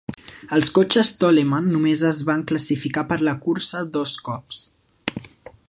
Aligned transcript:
Els 0.55 0.69
cotxes 0.77 1.11
Toleman 1.23 1.67
només 1.73 2.05
es 2.11 2.21
van 2.29 2.45
classificar 2.53 3.05
per 3.11 3.19
la 3.29 3.35
cursa 3.45 3.85
dos 3.99 4.17
cops. 4.31 4.65